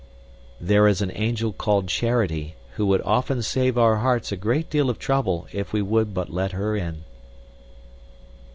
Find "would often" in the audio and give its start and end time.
2.87-3.43